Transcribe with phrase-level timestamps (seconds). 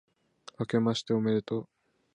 [0.57, 1.67] 明けましておめでとう